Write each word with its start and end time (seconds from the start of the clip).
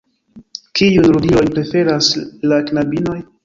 Kiujn 0.79 1.11
ludilojn 1.17 1.53
preferas 1.59 2.11
la 2.51 2.61
knabinoj? 2.73 3.23